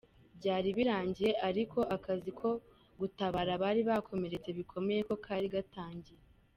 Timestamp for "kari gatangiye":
5.25-6.21